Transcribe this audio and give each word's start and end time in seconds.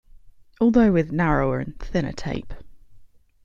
Although 0.59 0.93
with 0.93 1.11
narrower 1.11 1.59
and 1.59 1.77
thinner 1.79 2.11
tape. 2.11 2.55